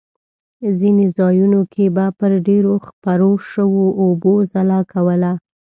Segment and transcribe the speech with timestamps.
[0.79, 5.31] ځینې ځایونو کې به پر ډبرو خپرو شوو اوبو ځلا کوله.